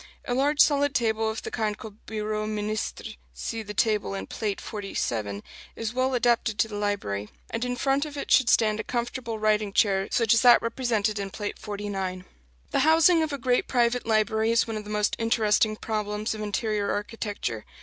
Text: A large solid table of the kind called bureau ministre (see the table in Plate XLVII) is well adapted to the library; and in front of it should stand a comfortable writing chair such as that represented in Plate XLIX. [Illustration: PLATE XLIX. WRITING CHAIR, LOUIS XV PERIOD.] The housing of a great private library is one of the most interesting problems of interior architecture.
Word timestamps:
A 0.25 0.33
large 0.33 0.59
solid 0.59 0.95
table 0.95 1.29
of 1.29 1.43
the 1.43 1.51
kind 1.51 1.77
called 1.77 2.03
bureau 2.07 2.47
ministre 2.47 3.17
(see 3.35 3.61
the 3.61 3.75
table 3.75 4.15
in 4.15 4.25
Plate 4.25 4.59
XLVII) 4.59 5.43
is 5.75 5.93
well 5.93 6.15
adapted 6.15 6.57
to 6.57 6.67
the 6.67 6.73
library; 6.73 7.29
and 7.51 7.63
in 7.63 7.75
front 7.75 8.05
of 8.05 8.17
it 8.17 8.31
should 8.31 8.49
stand 8.49 8.79
a 8.79 8.83
comfortable 8.83 9.37
writing 9.37 9.71
chair 9.71 10.07
such 10.09 10.33
as 10.33 10.41
that 10.41 10.59
represented 10.63 11.19
in 11.19 11.29
Plate 11.29 11.57
XLIX. 11.57 11.67
[Illustration: 11.67 11.77
PLATE 11.77 11.77
XLIX. 11.77 11.93
WRITING 11.93 11.93
CHAIR, 11.93 12.11
LOUIS 12.11 12.55
XV 12.55 12.61
PERIOD.] 12.71 12.71
The 12.71 12.89
housing 12.89 13.21
of 13.21 13.33
a 13.33 13.37
great 13.37 13.67
private 13.67 14.05
library 14.07 14.51
is 14.51 14.65
one 14.67 14.77
of 14.77 14.83
the 14.83 14.89
most 14.89 15.15
interesting 15.19 15.75
problems 15.75 16.33
of 16.33 16.41
interior 16.41 16.91
architecture. 16.91 17.65